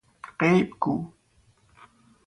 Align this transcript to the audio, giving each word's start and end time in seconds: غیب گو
غیب 0.39 0.67
گو 0.81 0.95